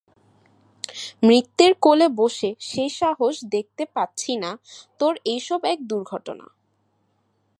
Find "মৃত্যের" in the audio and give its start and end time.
1.23-1.71